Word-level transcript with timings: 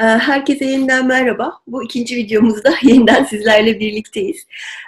Ee, 0.00 0.04
herkese 0.04 0.64
yeniden 0.64 1.06
merhaba. 1.06 1.52
Bu 1.66 1.84
ikinci 1.84 2.16
videomuzda 2.16 2.74
yeniden 2.82 3.24
sizlerle 3.24 3.80
birlikteyiz. 3.80 4.46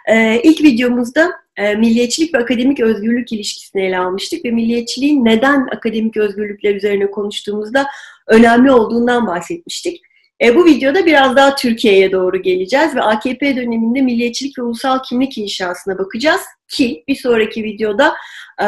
Ee, 0.08 0.40
ilk 0.42 0.62
videomuzda 0.62 1.32
e, 1.56 1.74
milliyetçilik 1.74 2.34
ve 2.34 2.38
akademik 2.38 2.80
özgürlük 2.80 3.32
ilişkisini 3.32 3.82
ele 3.82 3.98
almıştık 3.98 4.44
ve 4.44 4.50
milliyetçiliğin 4.50 5.24
neden 5.24 5.68
akademik 5.76 6.16
özgürlükler 6.16 6.74
üzerine 6.74 7.10
konuştuğumuzda 7.10 7.86
önemli 8.26 8.72
olduğundan 8.72 9.26
bahsetmiştik. 9.26 10.02
E, 10.42 10.54
bu 10.54 10.64
videoda 10.64 11.06
biraz 11.06 11.36
daha 11.36 11.54
Türkiye'ye 11.54 12.12
doğru 12.12 12.42
geleceğiz 12.42 12.96
ve 12.96 13.02
AKP 13.02 13.56
döneminde 13.56 14.00
milliyetçilik 14.02 14.58
ve 14.58 14.62
ulusal 14.62 15.02
kimlik 15.02 15.38
inşasına 15.38 15.98
bakacağız 15.98 16.40
ki 16.68 17.04
bir 17.08 17.14
sonraki 17.14 17.64
videoda 17.64 18.14
e, 18.62 18.66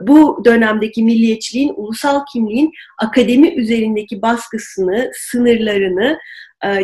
bu 0.00 0.42
dönemdeki 0.44 1.02
milliyetçiliğin, 1.02 1.72
ulusal 1.76 2.20
kimliğin 2.32 2.72
akademi 2.98 3.54
üzerindeki 3.54 4.22
baskısını, 4.22 5.10
sınırlarını, 5.14 6.18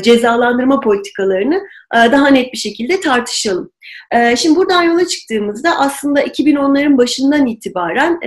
cezalandırma 0.02 0.80
politikalarını 0.80 1.62
e, 1.94 1.96
daha 1.96 2.28
net 2.28 2.52
bir 2.52 2.58
şekilde 2.58 3.00
tartışalım. 3.00 3.70
E, 4.10 4.36
şimdi 4.36 4.56
buradan 4.56 4.82
yola 4.82 5.06
çıktığımızda 5.06 5.78
aslında 5.78 6.22
2010'ların 6.22 6.98
başından 6.98 7.46
itibaren 7.46 8.18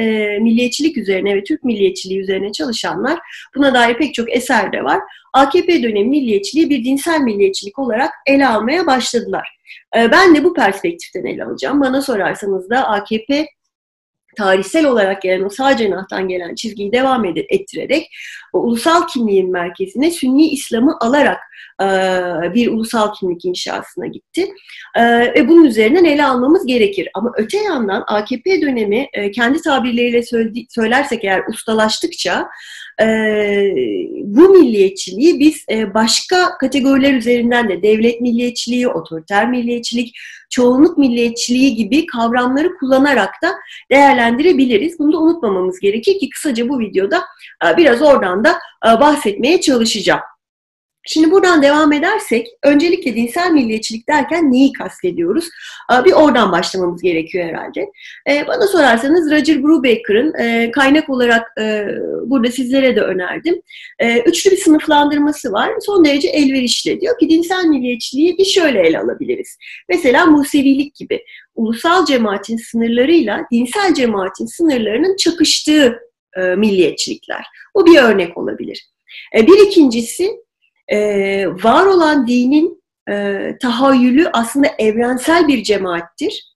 milliyetçilik 0.44 0.98
üzerine 0.98 1.36
ve 1.36 1.44
Türk 1.44 1.64
milliyetçiliği 1.64 2.20
üzerine 2.20 2.52
çalışanlar 2.52 3.20
buna 3.56 3.74
dair 3.74 3.98
pek 3.98 4.14
çok 4.14 4.36
eser 4.36 4.74
de 4.74 4.84
var. 4.84 5.00
AKP 5.34 5.84
dönemi 5.84 6.10
milliyetçiliği 6.10 6.70
bir 6.70 6.86
dinsel 6.86 7.20
milliyetçilik 7.20 7.80
olarak 7.80 8.12
ele 8.26 8.48
almaya 8.48 8.88
başladılar. 8.88 9.58
Ben 9.96 10.36
de 10.36 10.44
bu 10.44 10.54
perspektiften 10.54 11.26
ele 11.26 11.44
alacağım. 11.44 11.82
Bana 11.82 12.02
sorarsanız 12.02 12.70
da 12.70 12.88
AKP 12.88 13.48
tarihsel 14.38 14.86
olarak 14.86 15.22
gelen 15.22 15.44
o 15.44 15.50
sağ 15.50 15.78
cenahtan 15.78 16.28
gelen 16.28 16.56
çizgiyi 16.56 16.92
devam 16.92 17.26
ettirerek 17.26 18.08
o 18.54 18.60
ulusal 18.60 19.08
kimliğin 19.08 19.52
merkezine 19.52 20.12
Sünni 20.12 20.48
İslam'ı 20.50 20.98
alarak 21.02 21.40
e, 21.82 21.86
bir 22.54 22.68
ulusal 22.68 23.14
kimlik 23.14 23.46
inşasına 23.46 24.08
gitti. 24.08 24.48
E, 24.96 25.04
ve 25.34 25.48
bunun 25.48 25.66
üzerinden 25.66 26.06
ele 26.06 26.26
almamız 26.26 26.66
gerekir. 26.66 27.10
Ama 27.14 27.32
öte 27.38 27.58
yandan 27.58 28.04
AKP 28.08 28.62
dönemi 28.62 29.08
e, 29.14 29.32
kendi 29.32 29.62
tabirleriyle 29.62 30.24
söylersek 30.70 31.24
eğer 31.24 31.44
ustalaştıkça 31.50 32.50
bu 34.24 34.50
milliyetçiliği 34.50 35.40
biz 35.40 35.66
başka 35.94 36.58
kategoriler 36.58 37.14
üzerinden 37.14 37.70
de 37.70 37.84
devlet 37.84 38.22
milliyetçiliği, 38.22 38.88
otoriter 38.88 39.50
milliyetçilik, 39.50 40.16
çoğunluk 40.50 40.98
milliyetçiliği 40.98 41.76
gibi 41.76 42.06
kavramları 42.06 42.78
kullanarak 42.78 43.34
da 43.44 43.56
değerlendirebiliriz. 43.92 45.00
Bunu 45.00 45.14
da 45.14 45.20
unutmamamız 45.20 45.80
gerekir 45.80 46.20
ki 46.20 46.30
kısaca 46.30 46.70
bu 46.70 46.80
videoda 46.80 47.24
biraz 47.78 48.02
oradan 48.02 48.44
da 48.44 48.60
bahsetmeye 48.84 49.62
çalışacağım. 49.62 50.22
Şimdi 51.04 51.32
buradan 51.32 51.64
devam 51.64 51.94
edersek 51.94 52.48
öncelikle 52.64 53.16
dinsel 53.16 53.52
milliyetçilik 53.52 54.08
derken 54.08 54.52
neyi 54.52 54.74
kastediyoruz? 54.74 55.50
Bir 56.06 56.12
oradan 56.12 56.52
başlamamız 56.52 57.02
gerekiyor 57.02 57.46
herhalde. 57.46 57.92
Bana 58.48 58.68
sorarsanız 58.68 59.32
Roger 59.32 59.64
Brubaker'ın 59.64 60.72
kaynak 60.72 61.10
olarak 61.10 61.48
burada 62.26 62.52
sizlere 62.52 62.96
de 62.96 63.02
önerdim. 63.02 63.62
Üçlü 64.26 64.52
bir 64.52 64.58
sınıflandırması 64.58 65.52
var. 65.52 65.72
Son 65.82 66.06
derece 66.06 66.28
elverişli. 66.28 67.02
Diyor 67.02 67.20
ki 67.20 67.30
dinsel 67.30 67.66
milliyetçiliği 67.66 68.38
bir 68.38 68.46
şöyle 68.46 68.80
ele 68.80 69.00
alabiliriz. 69.00 69.58
Mesela 69.90 70.26
Musevilik 70.26 70.96
gibi 70.96 71.26
ulusal 71.56 72.06
cemaatin 72.06 72.58
sınırlarıyla 72.58 73.46
dinsel 73.52 73.94
cemaatin 73.94 74.46
sınırlarının 74.46 75.16
çakıştığı 75.16 76.00
milliyetçilikler. 76.58 77.46
Bu 77.76 77.86
bir 77.86 78.00
örnek 78.00 78.38
olabilir. 78.38 78.88
Bir 79.36 79.68
ikincisi 79.68 80.26
e, 80.26 80.51
var 81.64 81.86
olan 81.86 82.28
dinin 82.28 82.84
e, 83.10 83.58
tahayyülü 83.62 84.30
aslında 84.34 84.68
evrensel 84.80 85.48
bir 85.48 85.64
cemaattir. 85.64 86.54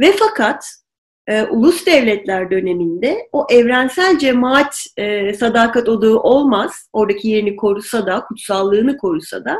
Ve 0.00 0.12
fakat 0.18 0.64
e, 1.26 1.42
ulus 1.42 1.86
devletler 1.86 2.50
döneminde 2.50 3.28
o 3.32 3.46
evrensel 3.50 4.18
cemaat 4.18 4.86
e, 4.96 5.34
sadakat 5.34 5.88
odağı 5.88 6.16
olmaz. 6.16 6.88
Oradaki 6.92 7.28
yerini 7.28 7.56
korusa 7.56 8.06
da, 8.06 8.24
kutsallığını 8.24 8.96
korusa 8.96 9.44
da 9.44 9.58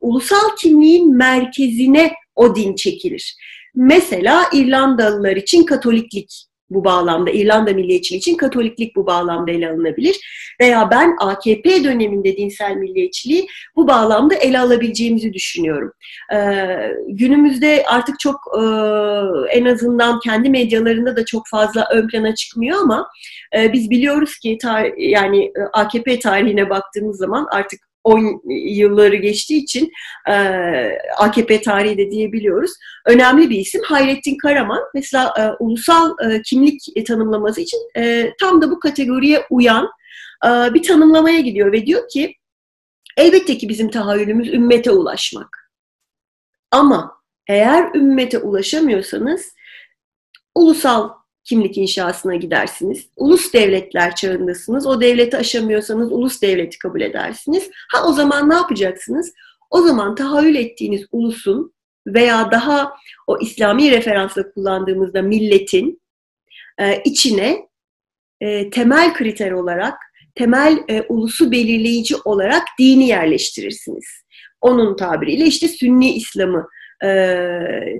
ulusal 0.00 0.56
kimliğin 0.58 1.16
merkezine 1.16 2.12
o 2.36 2.56
din 2.56 2.74
çekilir. 2.74 3.36
Mesela 3.74 4.46
İrlandalılar 4.52 5.36
için 5.36 5.64
Katoliklik 5.64 6.46
bu 6.70 6.84
bağlamda, 6.84 7.30
İrlanda 7.30 7.72
milliyetçiliği 7.72 8.18
için 8.18 8.36
Katoliklik 8.36 8.96
bu 8.96 9.06
bağlamda 9.06 9.50
ele 9.50 9.70
alınabilir. 9.70 10.16
Veya 10.60 10.90
ben 10.90 11.16
AKP 11.20 11.84
döneminde 11.84 12.36
dinsel 12.36 12.76
milliyetçiliği 12.76 13.46
bu 13.76 13.88
bağlamda 13.88 14.34
ele 14.34 14.58
alabileceğimizi 14.58 15.32
düşünüyorum. 15.32 15.92
Ee, 16.34 16.92
günümüzde 17.08 17.84
artık 17.88 18.20
çok 18.20 18.36
e, 18.56 18.60
en 19.50 19.64
azından 19.64 20.20
kendi 20.20 20.50
medyalarında 20.50 21.16
da 21.16 21.24
çok 21.24 21.48
fazla 21.48 21.88
ön 21.92 22.08
plana 22.08 22.34
çıkmıyor 22.34 22.78
ama 22.82 23.08
e, 23.56 23.72
biz 23.72 23.90
biliyoruz 23.90 24.38
ki 24.38 24.58
tar- 24.62 25.00
yani 25.00 25.44
e, 25.44 25.60
AKP 25.72 26.18
tarihine 26.18 26.70
baktığımız 26.70 27.16
zaman 27.16 27.46
artık 27.50 27.89
10 28.10 28.42
yılları 28.50 29.16
geçtiği 29.16 29.62
için 29.62 29.92
e, 30.28 30.34
AKP 31.16 31.62
tarihi 31.62 31.98
de 31.98 32.10
diyebiliyoruz. 32.10 32.72
Önemli 33.06 33.50
bir 33.50 33.58
isim. 33.58 33.82
Hayrettin 33.84 34.36
Karaman 34.36 34.82
mesela 34.94 35.34
e, 35.38 35.64
ulusal 35.64 36.14
e, 36.30 36.42
kimlik 36.42 37.06
tanımlaması 37.06 37.60
için 37.60 37.78
e, 37.96 38.32
tam 38.40 38.62
da 38.62 38.70
bu 38.70 38.80
kategoriye 38.80 39.46
uyan 39.50 39.90
e, 40.44 40.48
bir 40.74 40.82
tanımlamaya 40.82 41.40
gidiyor 41.40 41.72
ve 41.72 41.86
diyor 41.86 42.08
ki 42.08 42.34
elbette 43.16 43.58
ki 43.58 43.68
bizim 43.68 43.90
tahayyülümüz 43.90 44.48
ümmete 44.48 44.90
ulaşmak. 44.90 45.70
Ama 46.70 47.16
eğer 47.48 47.94
ümmete 47.94 48.38
ulaşamıyorsanız 48.38 49.54
ulusal 50.54 51.19
kimlik 51.44 51.78
inşasına 51.78 52.34
gidersiniz. 52.34 53.08
Ulus 53.16 53.52
devletler 53.52 54.14
çağındasınız. 54.14 54.86
O 54.86 55.00
devleti 55.00 55.36
aşamıyorsanız 55.36 56.12
ulus 56.12 56.42
devleti 56.42 56.78
kabul 56.78 57.00
edersiniz. 57.00 57.70
Ha 57.92 58.08
o 58.08 58.12
zaman 58.12 58.50
ne 58.50 58.54
yapacaksınız? 58.54 59.32
O 59.70 59.82
zaman 59.82 60.14
tahayyül 60.14 60.54
ettiğiniz 60.54 61.06
ulusun 61.12 61.72
veya 62.06 62.50
daha 62.50 62.92
o 63.26 63.38
İslami 63.40 63.90
referansla 63.90 64.52
kullandığımızda 64.52 65.22
milletin 65.22 66.00
e, 66.78 67.02
içine 67.04 67.68
e, 68.40 68.70
temel 68.70 69.14
kriter 69.14 69.52
olarak, 69.52 69.94
temel 70.34 70.78
e, 70.88 71.02
ulusu 71.02 71.50
belirleyici 71.50 72.16
olarak 72.24 72.62
dini 72.78 73.08
yerleştirirsiniz. 73.08 74.04
Onun 74.60 74.96
tabiriyle 74.96 75.44
işte 75.44 75.68
Sünni 75.68 76.14
İslam'ı 76.14 76.68
e, 77.04 77.10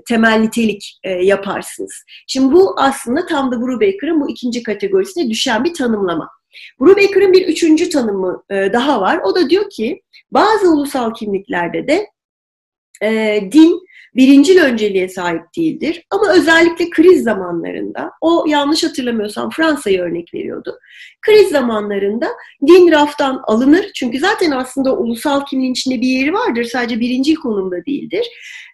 temel 0.07 0.39
nitelik 0.39 0.99
e, 1.03 1.09
yaparsınız. 1.09 2.03
Şimdi 2.27 2.53
bu 2.53 2.75
aslında 2.77 3.25
tam 3.25 3.51
da 3.51 3.61
Brubaker'ın 3.61 4.21
bu 4.21 4.29
ikinci 4.29 4.63
kategorisine 4.63 5.29
düşen 5.29 5.63
bir 5.63 5.73
tanımlama. 5.73 6.29
Brubaker'ın 6.79 7.33
bir 7.33 7.47
üçüncü 7.47 7.89
tanımı 7.89 8.43
e, 8.49 8.73
daha 8.73 9.01
var. 9.01 9.19
O 9.23 9.35
da 9.35 9.49
diyor 9.49 9.69
ki 9.69 10.01
bazı 10.31 10.71
ulusal 10.71 11.13
kimliklerde 11.13 11.87
de 11.87 12.07
e, 13.03 13.39
din 13.51 13.81
birincil 14.15 14.61
önceliğe 14.61 15.09
sahip 15.09 15.41
değildir. 15.57 16.03
Ama 16.09 16.33
özellikle 16.33 16.89
kriz 16.89 17.23
zamanlarında, 17.23 18.11
o 18.21 18.45
yanlış 18.47 18.83
hatırlamıyorsam 18.83 19.49
Fransa'yı 19.49 20.01
örnek 20.01 20.33
veriyordu. 20.33 20.79
Kriz 21.21 21.49
zamanlarında 21.49 22.27
din 22.67 22.91
raftan 22.91 23.41
alınır. 23.43 23.91
Çünkü 23.95 24.19
zaten 24.19 24.51
aslında 24.51 24.97
ulusal 24.97 25.45
kimliğin 25.45 25.71
içinde 25.71 26.01
bir 26.01 26.07
yeri 26.07 26.33
vardır. 26.33 26.63
Sadece 26.63 26.99
birincil 26.99 27.35
konumda 27.35 27.85
değildir. 27.85 28.27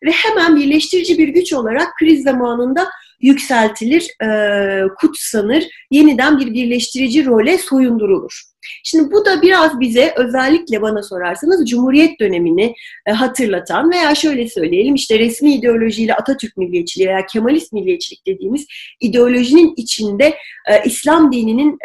Ve 0.05 0.11
hemen 0.11 0.55
birleştirici 0.55 1.17
bir 1.17 1.27
güç 1.27 1.53
olarak 1.53 1.87
kriz 1.99 2.23
zamanında 2.23 2.87
yükseltilir, 3.19 4.07
e, 4.23 4.87
kutsanır, 5.01 5.63
yeniden 5.91 6.39
bir 6.39 6.53
birleştirici 6.53 7.25
role 7.25 7.57
soyundurulur. 7.57 8.41
Şimdi 8.83 9.11
bu 9.11 9.25
da 9.25 9.41
biraz 9.41 9.79
bize 9.79 10.13
özellikle 10.17 10.81
bana 10.81 11.03
sorarsanız 11.03 11.69
Cumhuriyet 11.69 12.19
dönemini 12.19 12.73
e, 13.05 13.11
hatırlatan 13.11 13.91
veya 13.91 14.15
şöyle 14.15 14.47
söyleyelim 14.47 14.95
işte 14.95 15.19
resmi 15.19 15.53
ideolojiyle 15.53 16.15
Atatürk 16.15 16.57
milliyetçiliği 16.57 17.09
veya 17.09 17.25
Kemalist 17.25 17.73
milliyetçilik 17.73 18.27
dediğimiz 18.27 18.65
ideolojinin 18.99 19.73
içinde 19.77 20.25
e, 20.69 20.83
İslam 20.85 21.31
dininin 21.31 21.77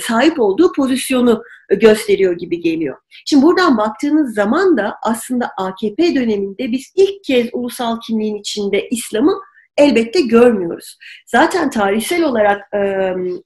sahip 0.00 0.40
olduğu 0.40 0.72
pozisyonu 0.72 1.42
gösteriyor 1.70 2.38
gibi 2.38 2.60
geliyor. 2.60 2.96
Şimdi 3.26 3.42
buradan 3.42 3.78
baktığınız 3.78 4.34
zaman 4.34 4.76
da 4.76 4.94
aslında 5.02 5.50
AKP 5.58 6.14
döneminde 6.14 6.72
biz 6.72 6.92
ilk 6.96 7.24
kez 7.24 7.46
ulusal 7.52 8.00
kimliğin 8.00 8.36
içinde 8.36 8.88
İslam'ı 8.88 9.40
elbette 9.76 10.20
görmüyoruz. 10.20 10.98
Zaten 11.26 11.70
tarihsel 11.70 12.22
olarak 12.22 12.62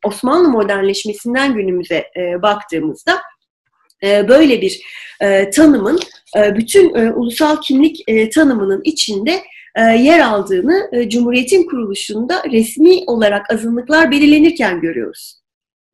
Osmanlı 0.05 0.49
modernleşmesinden 0.49 1.55
günümüze 1.55 2.05
baktığımızda 2.43 3.21
böyle 4.03 4.61
bir 4.61 4.83
tanımın 5.55 5.99
bütün 6.37 6.95
ulusal 6.95 7.61
kimlik 7.61 8.05
tanımının 8.35 8.81
içinde 8.85 9.43
yer 9.79 10.21
aldığını 10.21 10.91
Cumhuriyet'in 11.09 11.69
kuruluşunda 11.69 12.43
resmi 12.53 13.05
olarak 13.07 13.53
azınlıklar 13.53 14.11
belirlenirken 14.11 14.81
görüyoruz. 14.81 15.41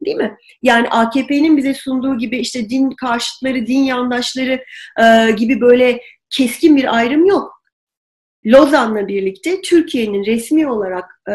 Değil 0.04 0.16
mi? 0.16 0.36
Yani 0.62 0.88
AKP'nin 0.88 1.56
bize 1.56 1.74
sunduğu 1.74 2.18
gibi 2.18 2.38
işte 2.38 2.70
din 2.70 2.90
karşıtları, 2.90 3.66
din 3.66 3.82
yandaşları 3.82 4.64
gibi 5.36 5.60
böyle 5.60 6.00
keskin 6.30 6.76
bir 6.76 6.96
ayrım 6.96 7.26
yok. 7.26 7.55
Lozan'la 8.46 9.08
birlikte 9.08 9.60
Türkiye'nin 9.60 10.26
resmi 10.26 10.68
olarak 10.68 11.20
e, 11.28 11.34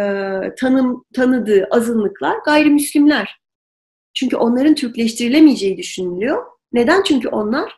tanım 0.55 1.05
tanıdığı 1.15 1.67
azınlıklar 1.71 2.37
gayrimüslimler. 2.45 3.41
Çünkü 4.13 4.35
onların 4.35 4.75
Türkleştirilemeyeceği 4.75 5.77
düşünülüyor. 5.77 6.45
Neden? 6.73 7.03
Çünkü 7.03 7.27
onlar 7.27 7.77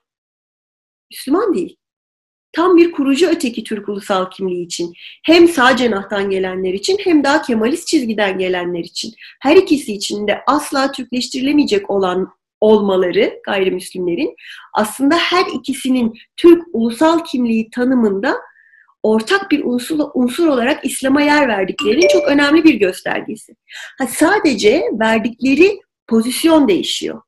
Müslüman 1.12 1.54
değil. 1.54 1.76
Tam 2.52 2.78
bir 2.78 2.92
kurucu 2.92 3.30
öteki 3.30 3.64
Türk 3.64 3.90
ulusal 3.90 4.30
kimliği 4.30 4.66
için. 4.66 4.94
Hem 5.24 5.48
sağ 5.48 5.76
cenahtan 5.76 6.30
gelenler 6.30 6.74
için 6.74 6.98
hem 7.04 7.24
daha 7.24 7.42
Kemalist 7.42 7.88
çizgiden 7.88 8.38
gelenler 8.38 8.80
için. 8.80 9.14
Her 9.42 9.56
ikisi 9.56 9.94
için 9.94 10.28
de 10.28 10.42
asla 10.48 10.92
Türkleştirilemeyecek 10.92 11.90
olan 11.90 12.30
olmaları 12.62 13.40
gayrimüslimlerin 13.46 14.36
aslında 14.74 15.16
her 15.16 15.46
ikisinin 15.54 16.14
Türk 16.38 16.64
ulusal 16.74 17.20
kimliği 17.26 17.70
tanımında 17.70 18.36
ortak 19.04 19.52
bir 19.52 19.64
unsur, 19.64 20.00
unsur 20.14 20.48
olarak 20.48 20.86
İslam'a 20.86 21.22
yer 21.22 21.48
verdiklerinin 21.48 22.08
çok 22.08 22.28
önemli 22.28 22.64
bir 22.64 22.74
göstergesi. 22.74 23.56
Ha, 24.00 24.08
sadece 24.08 24.84
verdikleri 25.00 25.80
pozisyon 26.08 26.68
değişiyor. 26.68 27.22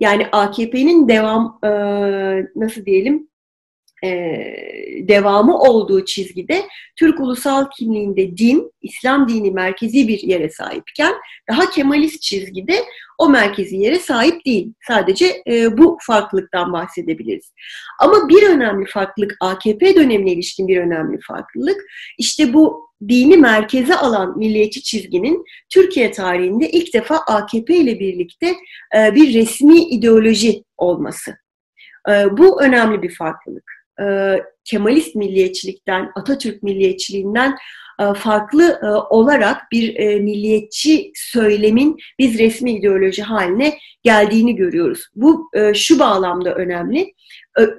Yani 0.00 0.26
AKP'nin 0.32 1.08
devam 1.08 1.58
e, 1.64 1.68
nasıl 2.56 2.84
diyelim 2.84 3.28
e, 4.04 4.08
devamı 5.08 5.58
olduğu 5.58 6.04
çizgide 6.04 6.62
Türk 6.96 7.20
ulusal 7.20 7.70
kimliğinde 7.78 8.36
din, 8.36 8.72
İslam 8.82 9.28
dini 9.28 9.50
merkezi 9.50 10.08
bir 10.08 10.18
yere 10.18 10.48
sahipken 10.48 11.14
daha 11.50 11.70
Kemalist 11.70 12.22
çizgide 12.22 12.84
o 13.18 13.28
merkezi 13.28 13.76
yere 13.76 13.98
sahip 13.98 14.46
değil. 14.46 14.72
Sadece 14.88 15.42
e, 15.46 15.78
bu 15.78 15.98
farklılıktan 16.00 16.72
bahsedebiliriz. 16.72 17.52
Ama 18.00 18.28
bir 18.28 18.42
önemli 18.48 18.86
farklılık 18.86 19.36
AKP 19.40 19.96
dönemine 19.96 20.32
ilişkin 20.32 20.68
bir 20.68 20.76
önemli 20.76 21.20
farklılık 21.20 21.80
işte 22.18 22.54
bu 22.54 22.88
dini 23.08 23.36
merkeze 23.36 23.94
alan 23.96 24.38
milliyetçi 24.38 24.82
çizginin 24.82 25.44
Türkiye 25.70 26.10
tarihinde 26.10 26.70
ilk 26.70 26.94
defa 26.94 27.16
AKP 27.16 27.76
ile 27.76 28.00
birlikte 28.00 28.54
e, 28.96 29.14
bir 29.14 29.34
resmi 29.34 29.78
ideoloji 29.78 30.64
olması. 30.76 31.36
E, 32.08 32.12
bu 32.38 32.62
önemli 32.62 33.02
bir 33.02 33.14
farklılık 33.14 33.81
e, 34.00 34.36
Kemalist 34.64 35.14
milliyetçilikten, 35.14 36.10
Atatürk 36.14 36.62
milliyetçiliğinden 36.62 37.56
e, 38.00 38.14
farklı 38.14 38.80
e, 38.82 38.86
olarak 38.86 39.72
bir 39.72 40.20
milliyetçi 40.20 41.12
söylemin 41.14 41.96
biz 42.18 42.38
resmi 42.38 42.72
ideoloji 42.72 43.22
haline 43.22 43.78
geldiğini 44.02 44.56
görüyoruz. 44.56 45.06
Bu 45.14 45.50
şu 45.74 45.98
bağlamda 45.98 46.54
önemli. 46.54 47.14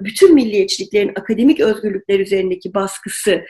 Bütün 0.00 0.34
milliyetçiliklerin 0.34 1.12
akademik 1.16 1.60
özgürlükler 1.60 2.20
üzerindeki 2.20 2.74
baskısı 2.74 3.44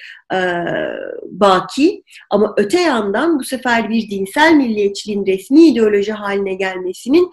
baki 1.22 2.02
ama 2.30 2.54
öte 2.56 2.80
yandan 2.80 3.38
bu 3.38 3.44
sefer 3.44 3.90
bir 3.90 4.10
dinsel 4.10 4.54
milliyetçiliğin 4.54 5.26
resmi 5.26 5.66
ideoloji 5.66 6.12
haline 6.12 6.54
gelmesinin 6.54 7.30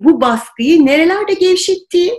bu 0.00 0.20
baskıyı 0.20 0.86
nerelerde 0.86 1.34
gevşettiği 1.34 2.12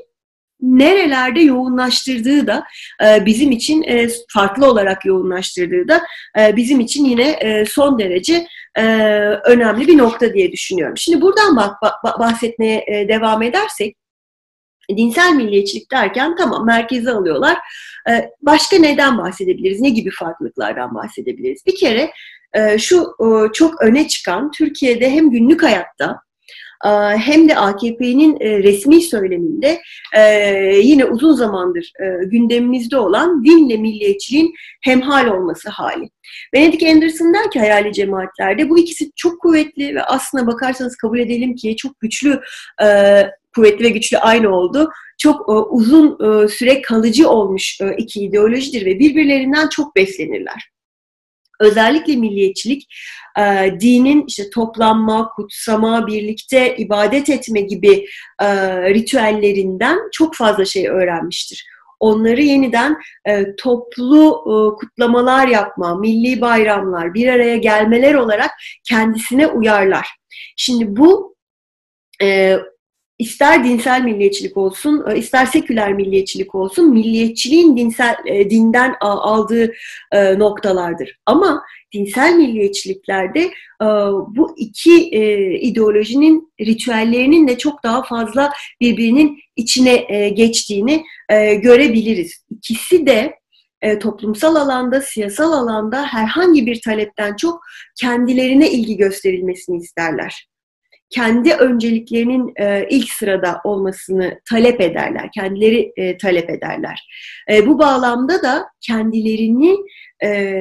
nerelerde 0.61 1.39
yoğunlaştırdığı 1.41 2.47
da 2.47 2.63
e, 3.05 3.25
bizim 3.25 3.51
için 3.51 3.83
e, 3.83 4.07
farklı 4.29 4.69
olarak 4.69 5.05
yoğunlaştırdığı 5.05 5.87
da 5.87 6.01
e, 6.39 6.55
bizim 6.55 6.79
için 6.79 7.05
yine 7.05 7.65
son 7.69 7.99
derece 7.99 8.47
önemli 9.45 9.87
bir 9.87 9.97
nokta 9.97 10.33
diye 10.33 10.51
düşünüyorum. 10.51 10.97
Şimdi 10.97 11.21
buradan 11.21 11.77
bahsetmeye 12.19 13.07
devam 13.09 13.41
edersek 13.41 13.97
dinsel 14.89 15.33
milliyetçilik 15.33 15.91
derken 15.91 16.35
tamam 16.35 16.65
merkeze 16.65 17.11
alıyorlar. 17.11 17.57
Başka 18.41 18.77
neden 18.77 19.17
bahsedebiliriz? 19.17 19.81
Ne 19.81 19.89
gibi 19.89 20.09
farklılıklardan 20.09 20.95
bahsedebiliriz? 20.95 21.61
Bir 21.65 21.75
kere 21.75 22.11
şu 22.77 23.15
çok 23.53 23.81
öne 23.81 24.07
çıkan 24.07 24.51
Türkiye'de 24.51 25.11
hem 25.11 25.31
günlük 25.31 25.63
hayatta 25.63 26.24
hem 27.17 27.49
de 27.49 27.55
AKP'nin 27.55 28.37
e, 28.39 28.63
resmi 28.63 29.01
söyleminde 29.01 29.81
e, 30.13 30.21
yine 30.83 31.05
uzun 31.05 31.33
zamandır 31.33 31.91
e, 32.01 32.25
gündemimizde 32.25 32.97
olan 32.97 33.45
dinle 33.45 33.77
milliyetçiliğin 33.77 34.53
hemhal 34.81 35.27
olması 35.27 35.69
hali. 35.69 36.09
Benedict 36.53 36.83
Anderson 36.83 37.33
der 37.33 37.51
ki 37.51 37.59
hayali 37.59 37.93
cemaatlerde 37.93 38.69
bu 38.69 38.79
ikisi 38.79 39.11
çok 39.15 39.41
kuvvetli 39.41 39.95
ve 39.95 40.03
aslına 40.03 40.47
bakarsanız 40.47 40.95
kabul 40.95 41.19
edelim 41.19 41.55
ki 41.55 41.75
çok 41.75 41.99
güçlü 41.99 42.41
kuvvetli 43.55 43.85
ve 43.85 43.89
güçlü 43.89 44.17
aynı 44.17 44.55
oldu. 44.55 44.89
Çok 45.17 45.49
uzun 45.69 46.17
süre 46.47 46.81
kalıcı 46.81 47.29
olmuş 47.29 47.79
iki 47.97 48.19
ideolojidir 48.19 48.85
ve 48.85 48.99
birbirlerinden 48.99 49.69
çok 49.69 49.95
beslenirler 49.95 50.74
özellikle 51.59 52.15
milliyetçilik 52.15 52.87
e, 53.39 53.75
dinin 53.79 54.25
işte 54.27 54.49
toplanma, 54.49 55.29
kutsama, 55.35 56.07
birlikte 56.07 56.77
ibadet 56.77 57.29
etme 57.29 57.61
gibi 57.61 58.05
e, 58.41 58.47
ritüellerinden 58.93 59.99
çok 60.11 60.35
fazla 60.35 60.65
şey 60.65 60.89
öğrenmiştir. 60.89 61.65
Onları 61.99 62.41
yeniden 62.41 62.97
e, 63.25 63.55
toplu 63.55 64.43
e, 64.45 64.55
kutlamalar 64.79 65.47
yapma, 65.47 65.95
milli 65.95 66.41
bayramlar, 66.41 67.13
bir 67.13 67.27
araya 67.27 67.57
gelmeler 67.57 68.13
olarak 68.13 68.51
kendisine 68.83 69.47
uyarlar. 69.47 70.07
Şimdi 70.55 70.95
bu 70.95 71.35
e, 72.21 72.57
ister 73.19 73.63
dinsel 73.63 74.01
milliyetçilik 74.01 74.57
olsun, 74.57 75.05
e, 75.09 75.17
ister 75.17 75.45
seküler 75.45 75.93
milliyetçilik 75.93 76.55
olsun, 76.55 76.93
milliyetçiliğin 76.93 77.77
dinsel 77.77 78.15
e, 78.25 78.49
dinden 78.49 78.95
aldığı 79.01 79.73
e, 80.11 80.39
noktalardır. 80.39 81.17
Ama 81.25 81.63
dinsel 81.93 82.35
milliyetçiliklerde 82.35 83.51
bu 84.27 84.55
iki 84.57 85.09
ideolojinin 85.59 86.53
ritüellerinin 86.61 87.47
de 87.47 87.57
çok 87.57 87.83
daha 87.83 88.03
fazla 88.03 88.51
birbirinin 88.81 89.39
içine 89.55 89.95
geçtiğini 90.29 91.03
görebiliriz. 91.61 92.45
İkisi 92.49 93.07
de 93.07 93.35
toplumsal 94.01 94.55
alanda, 94.55 95.01
siyasal 95.01 95.51
alanda 95.51 96.05
herhangi 96.05 96.65
bir 96.65 96.81
talepten 96.81 97.35
çok 97.35 97.61
kendilerine 98.01 98.71
ilgi 98.71 98.97
gösterilmesini 98.97 99.77
isterler 99.77 100.47
kendi 101.15 101.53
önceliklerinin 101.53 102.53
e, 102.55 102.87
ilk 102.89 103.11
sırada 103.11 103.61
olmasını 103.63 104.39
talep 104.49 104.81
ederler, 104.81 105.29
kendileri 105.33 105.93
e, 105.97 106.17
talep 106.17 106.49
ederler. 106.49 107.07
E, 107.51 107.67
bu 107.67 107.79
bağlamda 107.79 108.43
da 108.43 108.65
kendilerini 108.81 109.77
e, 110.23 110.59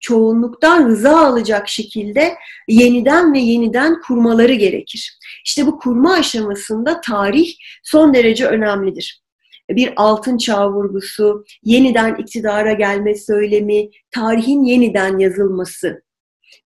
çoğunluktan 0.00 0.88
rıza 0.88 1.26
alacak 1.26 1.68
şekilde 1.68 2.34
yeniden 2.68 3.34
ve 3.34 3.38
yeniden 3.38 4.00
kurmaları 4.00 4.54
gerekir. 4.54 5.18
İşte 5.44 5.66
bu 5.66 5.78
kurma 5.78 6.12
aşamasında 6.12 7.00
tarih 7.00 7.52
son 7.82 8.14
derece 8.14 8.46
önemlidir 8.46 9.22
bir 9.70 9.92
altın 9.96 10.38
çağ 10.38 10.72
vurgusu, 10.72 11.44
yeniden 11.64 12.14
iktidara 12.14 12.72
gelme 12.72 13.14
söylemi, 13.14 13.88
tarihin 14.10 14.64
yeniden 14.64 15.18
yazılması 15.18 16.02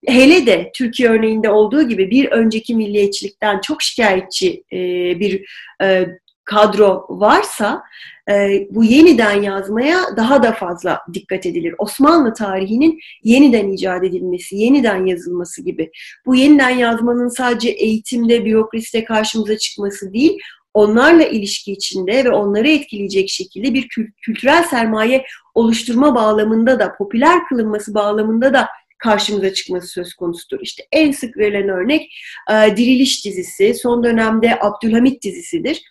hele 0.07 0.47
de 0.47 0.71
Türkiye 0.75 1.09
örneğinde 1.09 1.51
olduğu 1.51 1.89
gibi 1.89 2.11
bir 2.11 2.27
önceki 2.27 2.75
milliyetçilikten 2.75 3.61
çok 3.61 3.83
şikayetçi 3.83 4.65
e, 4.73 4.79
bir 5.21 5.45
e, 5.83 6.07
kadro 6.45 7.07
varsa 7.09 7.83
e, 8.31 8.67
bu 8.71 8.85
yeniden 8.85 9.43
yazmaya 9.43 9.99
daha 10.17 10.43
da 10.43 10.53
fazla 10.53 11.01
dikkat 11.15 11.47
edilir. 11.47 11.75
Osmanlı 11.79 12.35
tarihinin 12.35 13.01
yeniden 13.25 13.69
icat 13.69 14.05
edilmesi, 14.05 14.57
yeniden 14.57 15.07
yazılması 15.07 15.63
gibi. 15.63 15.91
Bu 16.27 16.35
yeniden 16.35 16.71
yazmanın 16.71 17.29
sadece 17.29 17.71
eğitimde, 17.71 18.45
bürokraside 18.45 19.05
karşımıza 19.05 19.59
çıkması 19.59 20.13
değil, 20.13 20.39
onlarla 20.75 21.25
ilişki 21.25 21.73
içinde 21.73 22.25
ve 22.25 22.31
onları 22.31 22.69
etkileyecek 22.69 23.29
şekilde 23.29 23.75
bir 23.75 23.89
kültürel 24.23 24.63
sermaye 24.63 25.25
oluşturma 25.55 26.15
bağlamında 26.15 26.79
da, 26.79 26.95
popüler 26.99 27.47
kılınması 27.49 27.95
bağlamında 27.95 28.55
da 28.55 28.69
karşımıza 29.05 29.55
çıkması 29.55 29.87
söz 29.87 30.15
konusudur. 30.15 30.59
İşte 30.63 30.87
en 30.93 31.13
sık 31.13 31.37
verilen 31.37 31.69
örnek 31.69 32.15
e, 32.51 32.77
Diriliş 32.77 33.25
dizisi, 33.25 33.75
son 33.75 34.05
dönemde 34.05 34.59
Abdülhamit 34.61 35.23
dizisidir. 35.23 35.83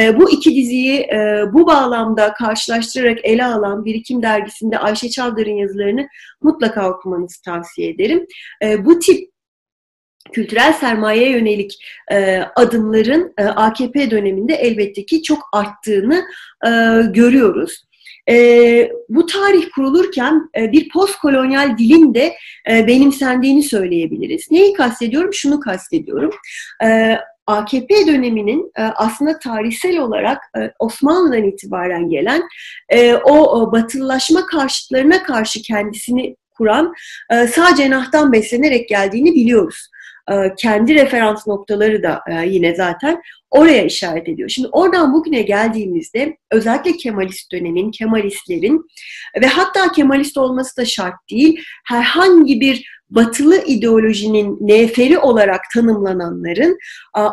E, 0.00 0.18
bu 0.18 0.30
iki 0.30 0.56
diziyi 0.56 1.00
e, 1.00 1.44
bu 1.52 1.66
bağlamda 1.66 2.34
karşılaştırarak 2.34 3.18
ele 3.22 3.44
alan 3.44 3.84
Birikim 3.84 4.22
dergisinde 4.22 4.78
Ayşe 4.78 5.10
Çavdar'ın 5.10 5.56
yazılarını 5.56 6.08
mutlaka 6.42 6.90
okumanızı 6.90 7.42
tavsiye 7.42 7.88
ederim. 7.88 8.26
E, 8.62 8.84
bu 8.84 8.98
tip 8.98 9.32
kültürel 10.32 10.72
sermayeye 10.72 11.30
yönelik 11.30 11.84
e, 12.12 12.38
adımların 12.56 13.34
e, 13.38 13.44
AKP 13.44 14.10
döneminde 14.10 14.54
elbette 14.54 15.06
ki 15.06 15.22
çok 15.22 15.38
arttığını 15.52 16.24
e, 16.66 16.70
görüyoruz. 17.12 17.84
E, 18.28 18.92
bu 19.08 19.26
tarih 19.26 19.70
kurulurken 19.74 20.50
e, 20.56 20.72
bir 20.72 20.88
postkolonyal 20.88 21.78
dilin 21.78 22.14
de 22.14 22.34
e, 22.70 22.86
benimsendiğini 22.86 23.62
söyleyebiliriz. 23.62 24.50
Neyi 24.50 24.72
kastediyorum? 24.72 25.34
Şunu 25.34 25.60
kastediyorum. 25.60 26.30
E, 26.84 27.18
AKP 27.46 28.06
döneminin 28.06 28.72
e, 28.78 28.82
aslında 28.82 29.38
tarihsel 29.38 29.98
olarak 29.98 30.42
e, 30.58 30.72
Osmanlı'dan 30.78 31.44
itibaren 31.44 32.10
gelen 32.10 32.42
e, 32.88 33.14
o 33.14 33.72
batılılaşma 33.72 34.46
karşıtlarına 34.46 35.22
karşı 35.22 35.62
kendisini 35.62 36.36
kuran 36.56 36.94
sağ 37.30 37.74
cenahtan 37.76 38.32
beslenerek 38.32 38.88
geldiğini 38.88 39.34
biliyoruz. 39.34 39.88
Kendi 40.58 40.94
referans 40.94 41.46
noktaları 41.46 42.02
da 42.02 42.22
yine 42.42 42.74
zaten 42.74 43.22
oraya 43.50 43.84
işaret 43.84 44.28
ediyor. 44.28 44.48
Şimdi 44.48 44.68
oradan 44.72 45.12
bugüne 45.14 45.42
geldiğimizde 45.42 46.36
özellikle 46.50 46.96
Kemalist 46.96 47.52
dönemin, 47.52 47.90
Kemalistlerin 47.90 48.86
ve 49.42 49.46
hatta 49.46 49.92
Kemalist 49.92 50.36
olması 50.36 50.76
da 50.76 50.84
şart 50.84 51.14
değil, 51.30 51.62
herhangi 51.84 52.60
bir 52.60 53.02
batılı 53.10 53.64
ideolojinin 53.64 54.58
neferi 54.60 55.18
olarak 55.18 55.60
tanımlananların 55.74 56.78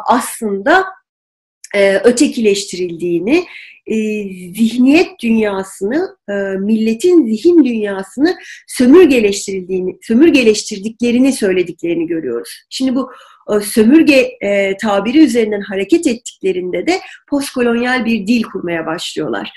aslında 0.08 0.86
e, 1.75 1.98
ötekileştirildiğini, 1.98 3.46
e, 3.89 3.96
zihniyet 4.53 5.08
dünyasını, 5.24 6.17
e, 6.29 6.34
milletin 6.60 7.25
zihin 7.25 7.63
dünyasını 7.65 8.36
sömürgeleştirildiğini, 8.67 9.98
sömürgeleştirdiklerini 10.01 11.34
söylediklerini 11.34 12.08
görüyoruz. 12.08 12.50
Şimdi 12.69 12.96
bu 12.96 13.12
sömürge 13.63 14.31
tabiri 14.81 15.24
üzerinden 15.24 15.62
hareket 15.62 16.08
ettiklerinde 16.08 16.88
de 16.88 17.00
postkolonyal 17.29 18.05
bir 18.05 18.27
dil 18.27 18.43
kurmaya 18.43 18.86
başlıyorlar 18.86 19.51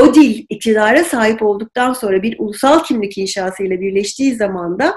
o 0.00 0.14
dil 0.14 0.46
iktidara 0.48 1.04
sahip 1.04 1.42
olduktan 1.42 1.92
sonra 1.92 2.22
bir 2.22 2.36
ulusal 2.38 2.84
kimlik 2.84 3.18
inşasıyla 3.18 3.80
birleştiği 3.80 4.34
zaman 4.34 4.78
da 4.78 4.94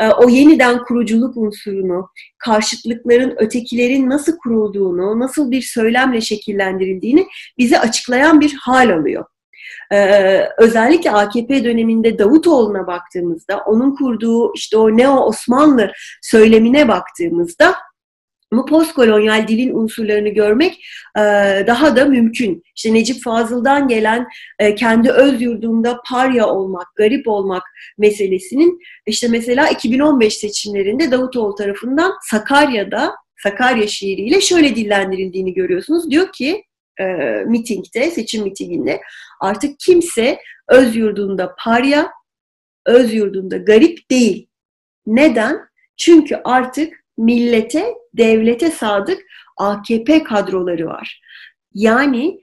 e, 0.00 0.08
o 0.08 0.28
yeniden 0.28 0.84
kuruculuk 0.84 1.36
unsurunu, 1.36 2.08
karşıtlıkların, 2.38 3.34
ötekilerin 3.36 4.10
nasıl 4.10 4.38
kurulduğunu, 4.38 5.20
nasıl 5.20 5.50
bir 5.50 5.62
söylemle 5.62 6.20
şekillendirildiğini 6.20 7.26
bize 7.58 7.80
açıklayan 7.80 8.40
bir 8.40 8.54
hal 8.60 8.90
alıyor. 8.90 9.24
Ee, 9.92 10.48
özellikle 10.58 11.10
AKP 11.10 11.64
döneminde 11.64 12.18
Davutoğlu'na 12.18 12.86
baktığımızda, 12.86 13.58
onun 13.66 13.94
kurduğu 13.96 14.54
işte 14.54 14.76
o 14.76 14.96
Neo 14.96 15.16
Osmanlı 15.16 15.92
söylemine 16.22 16.88
baktığımızda 16.88 17.74
bu 18.52 18.66
postkolonyal 18.66 19.48
dilin 19.48 19.74
unsurlarını 19.74 20.28
görmek 20.28 20.84
e, 21.16 21.20
daha 21.66 21.96
da 21.96 22.04
mümkün. 22.04 22.62
İşte 22.76 22.94
Necip 22.94 23.22
Fazıl'dan 23.22 23.88
gelen 23.88 24.26
e, 24.58 24.74
kendi 24.74 25.10
öz 25.10 25.42
yurdunda 25.42 26.00
parya 26.08 26.46
olmak, 26.46 26.86
garip 26.96 27.28
olmak 27.28 27.62
meselesinin 27.98 28.78
işte 29.06 29.28
mesela 29.28 29.68
2015 29.68 30.36
seçimlerinde 30.36 31.10
Davutoğlu 31.10 31.54
tarafından 31.54 32.12
Sakarya'da 32.30 33.14
Sakarya 33.42 33.86
şiiriyle 33.86 34.40
şöyle 34.40 34.76
dillendirildiğini 34.76 35.54
görüyorsunuz. 35.54 36.10
Diyor 36.10 36.32
ki 36.32 36.64
e, 37.00 37.04
mitingde, 37.46 38.10
seçim 38.10 38.42
mitinginde 38.42 39.00
artık 39.40 39.80
kimse 39.80 40.38
öz 40.68 40.96
yurdunda 40.96 41.54
parya, 41.58 42.10
öz 42.86 43.14
yurdunda 43.14 43.56
garip 43.56 44.10
değil. 44.10 44.48
Neden? 45.06 45.60
Çünkü 45.96 46.36
artık 46.44 47.01
millete, 47.18 47.94
devlete 48.14 48.70
sadık 48.70 49.22
AKP 49.56 50.22
kadroları 50.22 50.86
var. 50.86 51.20
Yani 51.74 52.40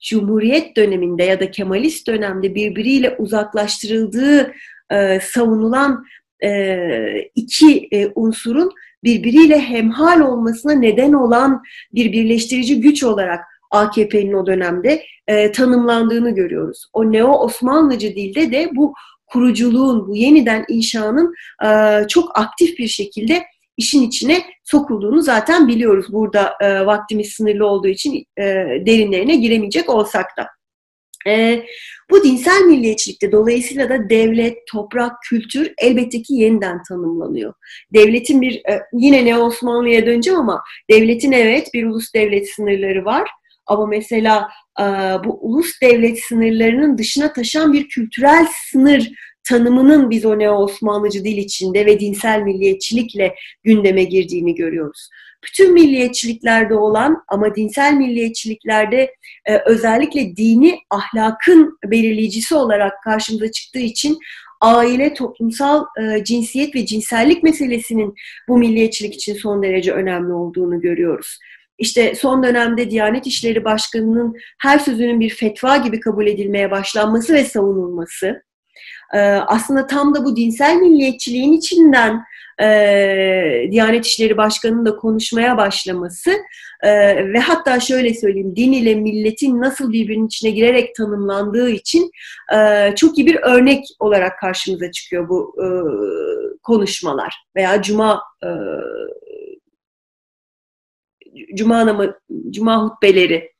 Cumhuriyet 0.00 0.76
döneminde 0.76 1.24
ya 1.24 1.40
da 1.40 1.50
Kemalist 1.50 2.06
dönemde 2.06 2.54
birbiriyle 2.54 3.16
uzaklaştırıldığı 3.18 4.52
e, 4.90 5.20
savunulan 5.20 6.04
e, 6.44 6.78
iki 7.34 7.88
e, 7.92 8.08
unsurun 8.14 8.70
birbiriyle 9.04 9.60
hemhal 9.60 10.20
olmasına 10.20 10.72
neden 10.72 11.12
olan 11.12 11.62
bir 11.94 12.12
birleştirici 12.12 12.80
güç 12.80 13.02
olarak 13.02 13.44
AKP'nin 13.70 14.32
o 14.32 14.46
dönemde 14.46 15.02
tanımlandığını 15.52 16.34
görüyoruz. 16.34 16.86
O 16.92 17.12
neo 17.12 17.32
Osmanlıcı 17.32 18.16
dilde 18.16 18.52
de 18.52 18.70
bu 18.72 18.94
kuruculuğun, 19.34 20.08
bu 20.08 20.16
yeniden 20.16 20.64
inşanın 20.68 21.34
e, 21.64 21.68
çok 22.08 22.38
aktif 22.38 22.78
bir 22.78 22.88
şekilde 22.88 23.42
işin 23.76 24.02
içine 24.02 24.42
sokulduğunu 24.64 25.22
zaten 25.22 25.68
biliyoruz. 25.68 26.06
Burada 26.12 26.54
e, 26.60 26.86
vaktimiz 26.86 27.28
sınırlı 27.32 27.66
olduğu 27.66 27.88
için 27.88 28.26
e, 28.38 28.42
derinlerine 28.86 29.36
giremeyecek 29.36 29.90
olsak 29.90 30.26
da. 30.38 30.46
E, 31.30 31.64
bu 32.10 32.24
dinsel 32.24 32.60
milliyetçilikte 32.60 33.32
dolayısıyla 33.32 33.88
da 33.88 34.10
devlet, 34.10 34.58
toprak, 34.72 35.12
kültür 35.28 35.72
elbette 35.78 36.22
ki 36.22 36.34
yeniden 36.34 36.82
tanımlanıyor. 36.82 37.54
Devletin 37.94 38.40
bir, 38.40 38.54
e, 38.54 38.80
yine 38.92 39.24
ne 39.24 39.38
Osmanlı'ya 39.38 40.06
döneceğim 40.06 40.40
ama 40.40 40.62
devletin 40.90 41.32
evet 41.32 41.74
bir 41.74 41.86
ulus 41.86 42.14
devlet 42.14 42.50
sınırları 42.50 43.04
var. 43.04 43.30
Ama 43.66 43.86
mesela 43.86 44.48
e, 44.80 44.84
bu 45.24 45.38
ulus 45.40 45.80
devlet 45.82 46.24
sınırlarının 46.24 46.98
dışına 46.98 47.32
taşan 47.32 47.72
bir 47.72 47.88
kültürel 47.88 48.46
sınır 48.70 49.10
tanımının 49.48 50.10
biz 50.10 50.24
o 50.24 50.38
neo-Osmanlıcı 50.38 51.24
dil 51.24 51.36
içinde 51.36 51.86
ve 51.86 52.00
dinsel 52.00 52.40
milliyetçilikle 52.40 53.34
gündeme 53.64 54.04
girdiğini 54.04 54.54
görüyoruz. 54.54 55.08
Bütün 55.44 55.72
milliyetçiliklerde 55.72 56.74
olan 56.74 57.24
ama 57.28 57.54
dinsel 57.54 57.94
milliyetçiliklerde 57.94 59.14
e, 59.44 59.58
özellikle 59.58 60.36
dini 60.36 60.78
ahlakın 60.90 61.78
belirleyicisi 61.84 62.54
olarak 62.54 63.02
karşımıza 63.02 63.50
çıktığı 63.50 63.78
için 63.78 64.18
aile, 64.60 65.14
toplumsal 65.14 65.84
e, 66.02 66.24
cinsiyet 66.24 66.74
ve 66.74 66.86
cinsellik 66.86 67.42
meselesinin 67.42 68.14
bu 68.48 68.58
milliyetçilik 68.58 69.14
için 69.14 69.34
son 69.34 69.62
derece 69.62 69.92
önemli 69.92 70.32
olduğunu 70.32 70.80
görüyoruz. 70.80 71.38
İşte 71.78 72.14
son 72.14 72.42
dönemde 72.42 72.90
Diyanet 72.90 73.26
İşleri 73.26 73.64
Başkanı'nın 73.64 74.36
her 74.58 74.78
sözünün 74.78 75.20
bir 75.20 75.30
fetva 75.30 75.76
gibi 75.76 76.00
kabul 76.00 76.26
edilmeye 76.26 76.70
başlanması 76.70 77.34
ve 77.34 77.44
savunulması, 77.44 78.42
e, 79.14 79.18
aslında 79.46 79.86
tam 79.86 80.14
da 80.14 80.24
bu 80.24 80.36
dinsel 80.36 80.76
milliyetçiliğin 80.76 81.52
içinden 81.52 82.24
e, 82.60 83.68
Diyanet 83.70 84.06
İşleri 84.06 84.36
Başkanı'nın 84.36 84.86
da 84.86 84.96
konuşmaya 84.96 85.56
başlaması 85.56 86.30
e, 86.82 86.92
ve 87.32 87.38
hatta 87.38 87.80
şöyle 87.80 88.14
söyleyeyim 88.14 88.56
din 88.56 88.72
ile 88.72 88.94
milletin 88.94 89.60
nasıl 89.60 89.92
birbirinin 89.92 90.26
içine 90.26 90.50
girerek 90.50 90.94
tanımlandığı 90.94 91.70
için 91.70 92.10
çok 92.96 93.18
iyi 93.18 93.26
bir 93.26 93.36
örnek 93.42 93.84
olarak 93.98 94.38
karşımıza 94.38 94.90
çıkıyor 94.90 95.28
bu 95.28 95.54
konuşmalar 96.62 97.34
veya 97.56 97.82
Cuma 97.82 98.22
cuma 101.54 101.86
namı, 101.86 102.18
cuma 102.50 102.84
hutbeleri, 102.84 103.54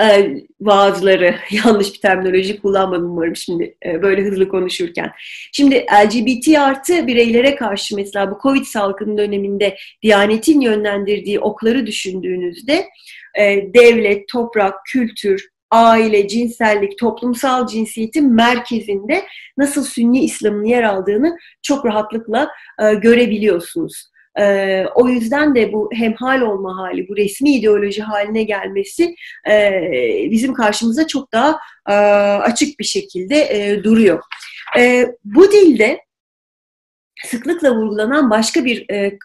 e, 0.00 0.34
vaazları, 0.60 1.34
yanlış 1.64 1.94
bir 1.94 2.00
terminoloji 2.00 2.60
kullanmadım 2.60 3.10
umarım 3.10 3.36
şimdi 3.36 3.76
e, 3.86 4.02
böyle 4.02 4.22
hızlı 4.22 4.48
konuşurken. 4.48 5.12
Şimdi 5.52 5.86
LGBT 6.04 6.58
artı 6.58 7.06
bireylere 7.06 7.54
karşı 7.56 7.96
mesela 7.96 8.30
bu 8.30 8.38
Covid 8.42 8.64
salgını 8.64 9.18
döneminde 9.18 9.76
Diyanet'in 10.02 10.60
yönlendirdiği 10.60 11.40
okları 11.40 11.86
düşündüğünüzde 11.86 12.86
e, 13.38 13.74
devlet, 13.74 14.28
toprak, 14.28 14.74
kültür, 14.86 15.48
aile, 15.70 16.28
cinsellik, 16.28 16.98
toplumsal 16.98 17.66
cinsiyetin 17.66 18.32
merkezinde 18.34 19.24
nasıl 19.56 19.84
Sünni 19.84 20.24
İslam'ın 20.24 20.64
yer 20.64 20.82
aldığını 20.82 21.36
çok 21.62 21.86
rahatlıkla 21.86 22.48
e, 22.82 22.94
görebiliyorsunuz. 22.94 24.10
E, 24.38 24.84
o 24.94 25.08
yüzden 25.08 25.54
de 25.54 25.72
bu 25.72 25.90
hemhal 25.92 26.40
olma 26.40 26.76
hali, 26.76 27.08
bu 27.08 27.16
resmi 27.16 27.54
ideoloji 27.54 28.02
haline 28.02 28.42
gelmesi 28.42 29.14
e, 29.50 29.82
bizim 30.30 30.54
karşımıza 30.54 31.06
çok 31.06 31.32
daha 31.32 31.58
e, 31.88 31.92
açık 32.42 32.78
bir 32.78 32.84
şekilde 32.84 33.36
e, 33.36 33.84
duruyor. 33.84 34.22
E, 34.78 35.06
bu 35.24 35.52
dilde 35.52 36.00
sıklıkla 37.24 37.76
vurgulanan 37.76 38.30
başka 38.30 38.64
bir 38.64 38.90
e, 38.90 39.18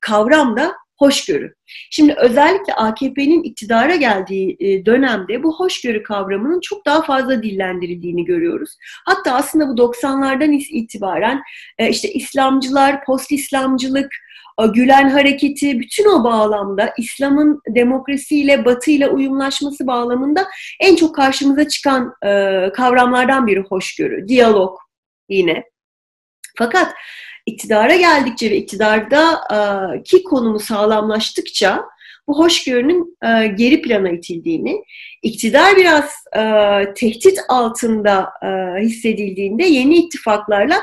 kavram 0.00 0.56
da 0.56 0.74
hoşgörü. 1.02 1.54
Şimdi 1.90 2.14
özellikle 2.18 2.74
AKP'nin 2.74 3.42
iktidara 3.42 3.96
geldiği 3.96 4.56
e, 4.60 4.86
dönemde 4.86 5.42
bu 5.42 5.58
hoşgörü 5.58 6.02
kavramının 6.02 6.60
çok 6.60 6.86
daha 6.86 7.02
fazla 7.02 7.42
dillendirildiğini 7.42 8.24
görüyoruz. 8.24 8.70
Hatta 9.06 9.34
aslında 9.34 9.68
bu 9.68 9.72
90'lardan 9.72 10.52
itibaren 10.52 11.42
e, 11.78 11.88
işte 11.88 12.12
İslamcılar, 12.12 13.04
post-İslamcılık, 13.04 14.12
Gülen 14.74 15.08
hareketi 15.08 15.80
bütün 15.80 16.08
o 16.08 16.24
bağlamda 16.24 16.94
İslam'ın 16.98 17.60
demokrasiyle, 17.68 18.64
batıyla 18.64 19.08
uyumlaşması 19.08 19.86
bağlamında 19.86 20.46
en 20.80 20.96
çok 20.96 21.14
karşımıza 21.14 21.68
çıkan 21.68 22.14
e, 22.24 22.28
kavramlardan 22.72 23.46
biri 23.46 23.60
hoşgörü, 23.60 24.28
diyalog 24.28 24.78
yine. 25.28 25.64
Fakat 26.58 26.94
iktidara 27.46 27.96
geldikçe 27.96 28.50
ve 28.50 28.56
iktidardaki 28.56 30.22
konumu 30.22 30.58
sağlamlaştıkça 30.60 31.84
bu 32.28 32.38
hoşgörünün 32.38 33.16
e, 33.22 33.46
geri 33.46 33.82
plana 33.82 34.08
itildiğini, 34.10 34.84
iktidar 35.22 35.76
biraz 35.76 36.04
e, 36.36 36.42
tehdit 36.94 37.38
altında 37.48 38.30
e, 38.42 38.80
hissedildiğinde 38.80 39.64
yeni 39.64 39.96
ittifaklarla 39.96 40.80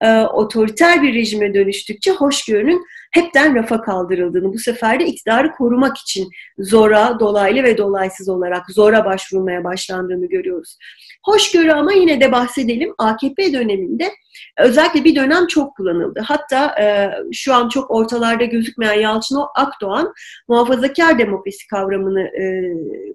e, 0.00 0.20
otoriter 0.20 1.02
bir 1.02 1.14
rejime 1.14 1.54
dönüştükçe 1.54 2.10
hoşgörünün 2.10 2.84
hepten 3.12 3.54
rafa 3.54 3.80
kaldırıldığını, 3.80 4.52
bu 4.52 4.58
sefer 4.58 5.00
de 5.00 5.06
iktidarı 5.06 5.52
korumak 5.52 5.98
için 5.98 6.28
zora, 6.58 7.20
dolaylı 7.20 7.62
ve 7.62 7.78
dolaysız 7.78 8.28
olarak 8.28 8.70
zora 8.70 9.04
başvurmaya 9.04 9.64
başlandığını 9.64 10.28
görüyoruz. 10.28 10.76
Hoşgörü 11.24 11.70
ama 11.70 11.92
yine 11.92 12.20
de 12.20 12.32
bahsedelim. 12.32 12.94
AKP 12.98 13.52
döneminde 13.52 14.10
özellikle 14.58 15.04
bir 15.04 15.16
dönem 15.16 15.46
çok 15.46 15.76
kullanıldı. 15.76 16.20
Hatta 16.24 16.80
e, 16.80 17.10
şu 17.32 17.54
an 17.54 17.68
çok 17.68 17.90
ortalarda 17.90 18.44
gözükmeyen 18.44 19.00
Yalçın 19.00 19.38
Akdoğan 19.54 20.12
muhafazakar 20.48 21.18
demokrasi 21.18 21.66
kavramını 21.66 22.22
e, 22.22 22.44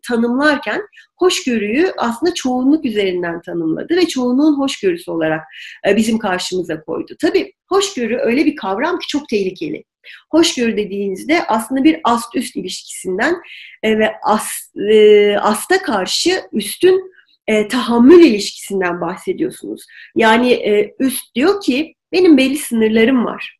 tanımlarken 0.07 0.81
hoşgörüyü 1.17 1.91
aslında 1.97 2.33
çoğunluk 2.33 2.85
üzerinden 2.85 3.41
tanımladı 3.41 3.95
ve 3.95 4.07
çoğunluğun 4.07 4.59
hoşgörüsü 4.59 5.11
olarak 5.11 5.41
e, 5.87 5.95
bizim 5.95 6.17
karşımıza 6.17 6.81
koydu. 6.81 7.15
Tabii 7.21 7.53
hoşgörü 7.69 8.17
öyle 8.17 8.45
bir 8.45 8.55
kavram 8.55 8.99
ki 8.99 9.07
çok 9.07 9.29
tehlikeli. 9.29 9.83
Hoşgörü 10.31 10.77
dediğinizde 10.77 11.43
aslında 11.47 11.83
bir 11.83 11.99
ast-üst 12.03 12.55
ilişkisinden 12.55 13.35
e, 13.83 13.99
ve 13.99 14.13
as, 14.23 14.75
e, 14.91 15.37
asta 15.37 15.81
karşı 15.81 16.41
üstün 16.53 17.11
e, 17.47 17.67
tahammül 17.67 18.25
ilişkisinden 18.25 19.01
bahsediyorsunuz. 19.01 19.85
Yani 20.15 20.51
e, 20.51 20.95
üst 20.99 21.35
diyor 21.35 21.61
ki 21.61 21.95
benim 22.11 22.37
belli 22.37 22.57
sınırlarım 22.57 23.25
var. 23.25 23.57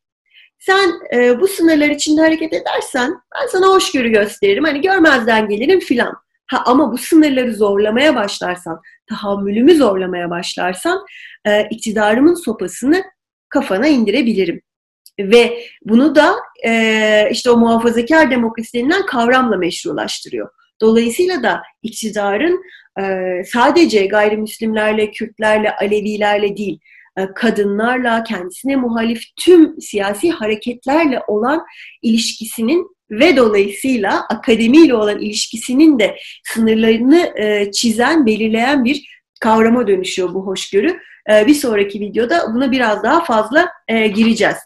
Sen 0.58 0.92
e, 1.14 1.40
bu 1.40 1.48
sınırlar 1.48 1.88
içinde 1.88 2.20
hareket 2.20 2.52
edersen 2.52 3.14
ben 3.34 3.46
sana 3.46 3.66
hoşgörü 3.66 4.08
gösteririm. 4.08 4.64
Hani 4.64 4.80
görmezden 4.80 5.48
gelirim 5.48 5.80
filan. 5.80 6.14
Ha, 6.46 6.62
ama 6.66 6.92
bu 6.92 6.98
sınırları 6.98 7.54
zorlamaya 7.54 8.14
başlarsan, 8.14 8.80
tahammülümü 9.08 9.74
zorlamaya 9.74 10.30
başlarsan 10.30 11.06
e, 11.44 11.68
iktidarımın 11.70 12.34
sopasını 12.34 13.04
kafana 13.48 13.88
indirebilirim. 13.88 14.60
Ve 15.20 15.62
bunu 15.84 16.14
da 16.14 16.36
e, 16.66 17.28
işte 17.30 17.50
o 17.50 17.56
muhafazakar 17.56 18.30
demokrasi 18.30 18.78
denilen 18.78 19.06
kavramla 19.06 19.56
meşrulaştırıyor. 19.56 20.48
Dolayısıyla 20.80 21.42
da 21.42 21.62
iktidarın 21.82 22.62
e, 23.00 23.04
sadece 23.44 24.06
gayrimüslimlerle, 24.06 25.10
Kürtlerle, 25.10 25.76
Alevilerle 25.76 26.56
değil, 26.56 26.80
e, 27.18 27.28
kadınlarla, 27.34 28.24
kendisine 28.24 28.76
muhalif 28.76 29.22
tüm 29.36 29.80
siyasi 29.80 30.30
hareketlerle 30.30 31.20
olan 31.28 31.64
ilişkisinin 32.02 32.98
ve 33.10 33.36
dolayısıyla 33.36 34.26
akademiyle 34.30 34.94
olan 34.94 35.20
ilişkisinin 35.20 35.98
de 35.98 36.16
sınırlarını 36.44 37.32
e, 37.36 37.72
çizen, 37.72 38.26
belirleyen 38.26 38.84
bir 38.84 39.08
kavrama 39.40 39.86
dönüşüyor 39.86 40.34
bu 40.34 40.46
hoşgörü. 40.46 40.98
E, 41.28 41.46
bir 41.46 41.54
sonraki 41.54 42.00
videoda 42.00 42.54
buna 42.54 42.70
biraz 42.70 43.02
daha 43.02 43.24
fazla 43.24 43.68
e, 43.88 44.06
gireceğiz. 44.06 44.56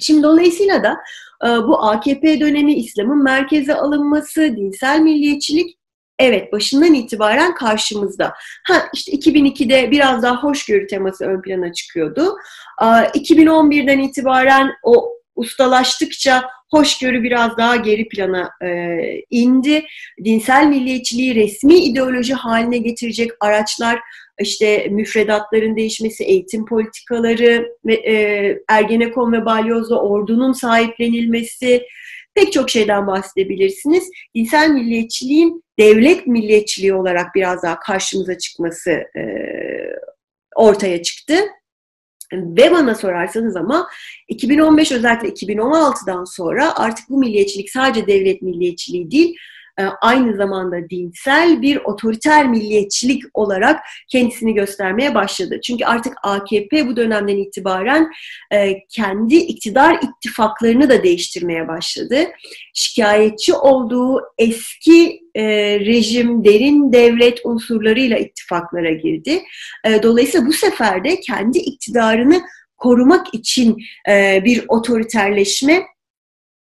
Şimdi 0.00 0.22
dolayısıyla 0.22 0.82
da 0.82 0.96
e, 1.44 1.48
bu 1.48 1.82
AKP 1.88 2.40
dönemi, 2.40 2.74
İslam'ın 2.74 3.22
merkeze 3.22 3.74
alınması, 3.74 4.40
dinsel 4.56 5.00
milliyetçilik 5.00 5.78
evet 6.18 6.52
başından 6.52 6.94
itibaren 6.94 7.54
karşımızda. 7.54 8.34
Ha 8.66 8.82
işte 8.94 9.12
2002'de 9.12 9.90
biraz 9.90 10.22
daha 10.22 10.42
hoşgörü 10.42 10.86
teması 10.86 11.24
ön 11.24 11.42
plana 11.42 11.72
çıkıyordu. 11.72 12.36
2011'den 12.80 13.98
itibaren 13.98 14.72
o 14.82 15.10
ustalaştıkça 15.36 16.44
hoşgörü 16.70 17.22
biraz 17.22 17.56
daha 17.56 17.76
geri 17.76 18.08
plana 18.08 18.50
e, 18.62 18.98
indi. 19.30 19.86
Dinsel 20.24 20.66
milliyetçiliği 20.66 21.34
resmi 21.34 21.74
ideoloji 21.74 22.34
haline 22.34 22.78
getirecek 22.78 23.30
araçlar 23.40 24.00
işte 24.40 24.86
müfredatların 24.90 25.76
değişmesi, 25.76 26.24
eğitim 26.24 26.66
politikaları 26.66 27.68
e, 27.88 28.56
Ergenekon 28.68 29.32
ve 29.32 29.44
Balyoz'da 29.44 30.02
ordunun 30.02 30.52
sahiplenilmesi 30.52 31.82
pek 32.34 32.52
çok 32.52 32.70
şeyden 32.70 33.06
bahsedebilirsiniz. 33.06 34.10
Dinsel 34.34 34.70
milliyetçiliğin 34.70 35.64
devlet 35.78 36.26
milliyetçiliği 36.26 36.94
olarak 36.94 37.34
biraz 37.34 37.62
daha 37.62 37.80
karşımıza 37.80 38.38
çıkması 38.38 38.90
e, 38.90 39.22
ortaya 40.56 41.02
çıktı. 41.02 41.34
Ve 42.32 42.70
bana 42.70 42.94
sorarsanız 42.94 43.56
ama 43.56 43.88
2015 44.28 44.92
özellikle 44.92 45.28
2016'dan 45.28 46.24
sonra 46.24 46.78
artık 46.78 47.10
bu 47.10 47.18
milliyetçilik 47.18 47.70
sadece 47.70 48.06
devlet 48.06 48.42
milliyetçiliği 48.42 49.10
değil, 49.10 49.36
aynı 50.00 50.36
zamanda 50.36 50.90
dinsel 50.90 51.62
bir 51.62 51.76
otoriter 51.76 52.48
milliyetçilik 52.48 53.22
olarak 53.34 53.80
kendisini 54.08 54.54
göstermeye 54.54 55.14
başladı. 55.14 55.60
Çünkü 55.64 55.84
artık 55.84 56.14
AKP 56.22 56.88
bu 56.88 56.96
dönemden 56.96 57.36
itibaren 57.36 58.10
e, 58.52 58.86
kendi 58.88 59.36
iktidar 59.36 60.00
ittifaklarını 60.02 60.90
da 60.90 61.02
değiştirmeye 61.02 61.68
başladı. 61.68 62.16
Şikayetçi 62.74 63.54
olduğu 63.54 64.20
eski 64.38 65.20
e, 65.34 65.44
rejim, 65.80 66.44
derin 66.44 66.92
devlet 66.92 67.40
unsurlarıyla 67.44 68.18
ittifaklara 68.18 68.90
girdi. 68.90 69.42
Dolayısıyla 70.02 70.46
bu 70.46 70.52
sefer 70.52 71.04
de 71.04 71.20
kendi 71.20 71.58
iktidarını 71.58 72.42
korumak 72.76 73.34
için 73.34 73.76
bir 74.44 74.64
otoriterleşme 74.68 75.82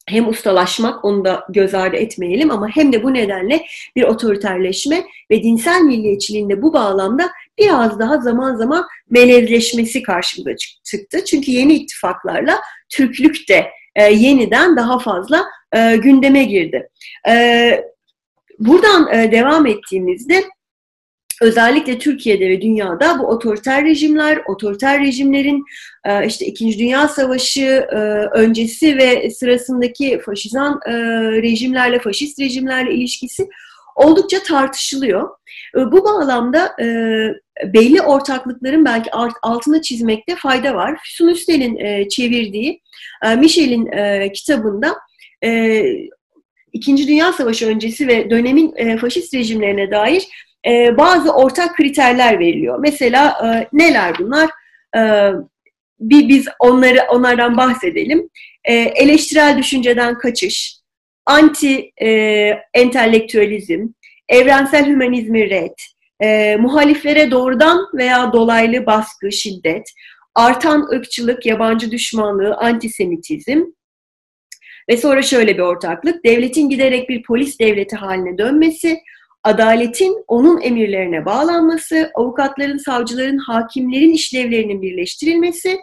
hem 0.09 0.29
ustalaşmak 0.29 1.05
onu 1.05 1.25
da 1.25 1.45
göz 1.49 1.73
ardı 1.73 1.95
etmeyelim 1.95 2.51
ama 2.51 2.67
hem 2.67 2.93
de 2.93 3.03
bu 3.03 3.13
nedenle 3.13 3.65
bir 3.95 4.03
otoriterleşme 4.03 5.03
ve 5.31 5.43
dinsel 5.43 5.81
milliyetçiliğin 5.81 6.49
de 6.49 6.61
bu 6.61 6.73
bağlamda 6.73 7.29
biraz 7.57 7.99
daha 7.99 8.17
zaman 8.17 8.55
zaman 8.55 8.85
melezleşmesi 9.09 10.03
karşımıza 10.03 10.55
çıktı. 10.83 11.25
Çünkü 11.25 11.51
yeni 11.51 11.73
ittifaklarla 11.73 12.61
Türklük 12.89 13.49
de 13.49 13.67
e, 13.95 14.03
yeniden 14.03 14.77
daha 14.77 14.99
fazla 14.99 15.45
e, 15.75 15.97
gündeme 15.97 16.43
girdi. 16.43 16.89
E, 17.29 17.83
buradan 18.59 19.13
e, 19.13 19.31
devam 19.31 19.65
ettiğimizde 19.65 20.43
özellikle 21.41 21.99
Türkiye'de 21.99 22.49
ve 22.49 22.61
dünyada 22.61 23.19
bu 23.19 23.23
otoriter 23.23 23.85
rejimler, 23.85 24.41
otoriter 24.47 25.01
rejimlerin 25.01 25.63
e, 26.05 26.27
işte 26.27 26.45
İkinci 26.45 26.79
Dünya 26.79 27.07
Savaşı 27.07 27.87
e, 27.91 27.95
öncesi 28.33 28.97
ve 28.97 29.29
sırasındaki 29.29 30.19
faşizan 30.19 30.79
e, 30.85 30.93
rejimlerle, 31.41 31.99
faşist 31.99 32.39
rejimlerle 32.39 32.93
ilişkisi 32.93 33.47
oldukça 33.95 34.43
tartışılıyor. 34.43 35.29
Bu 35.75 36.03
bağlamda 36.05 36.75
belli 37.63 38.01
ortaklıkların 38.01 38.85
belki 38.85 39.11
altına 39.41 39.81
çizmekte 39.81 40.35
fayda 40.35 40.75
var. 40.75 40.99
Füsun 41.03 41.27
Üstel'in 41.27 42.07
çevirdiği 42.09 42.81
Michel'in 43.37 43.89
kitabında 44.33 44.95
İkinci 46.73 47.07
Dünya 47.07 47.33
Savaşı 47.33 47.67
öncesi 47.67 48.07
ve 48.07 48.29
dönemin 48.29 48.97
faşist 48.97 49.33
rejimlerine 49.33 49.91
dair 49.91 50.27
e, 50.67 50.97
bazı 50.97 51.31
ortak 51.31 51.75
kriterler 51.75 52.39
veriliyor. 52.39 52.79
Mesela 52.79 53.37
e, 53.45 53.67
neler 53.73 54.15
bunlar? 54.19 54.49
E, 54.97 55.31
bir 55.99 56.29
biz 56.29 56.47
onları 56.59 57.01
onlardan 57.09 57.57
bahsedelim. 57.57 58.29
E, 58.63 58.73
eleştirel 58.73 59.57
düşünceden 59.57 60.17
kaçış, 60.17 60.77
anti 61.25 61.91
e, 62.01 62.09
entelektüelizm, 62.73 63.87
evrensel 64.29 64.85
hümanizmi 64.85 65.49
red, 65.49 65.75
e, 66.23 66.55
muhaliflere 66.55 67.31
doğrudan 67.31 67.87
veya 67.93 68.33
dolaylı 68.33 68.85
baskı, 68.85 69.31
şiddet, 69.31 69.83
artan 70.35 70.87
ırkçılık, 70.93 71.45
yabancı 71.45 71.91
düşmanlığı, 71.91 72.55
antisemitizm, 72.55 73.61
ve 74.89 74.97
sonra 74.97 75.21
şöyle 75.21 75.57
bir 75.57 75.61
ortaklık, 75.61 76.25
devletin 76.25 76.69
giderek 76.69 77.09
bir 77.09 77.23
polis 77.23 77.59
devleti 77.59 77.95
haline 77.95 78.37
dönmesi, 78.37 78.99
adaletin 79.47 80.23
onun 80.27 80.61
emirlerine 80.61 81.25
bağlanması, 81.25 82.11
avukatların, 82.15 82.77
savcıların, 82.77 83.37
hakimlerin 83.37 84.11
işlevlerinin 84.11 84.81
birleştirilmesi 84.81 85.77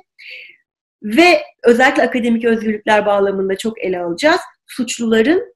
ve 1.03 1.43
özellikle 1.63 2.03
akademik 2.03 2.45
özgürlükler 2.45 3.07
bağlamında 3.07 3.57
çok 3.59 3.83
ele 3.85 4.01
alacağız. 4.01 4.41
Suçluların, 4.67 5.55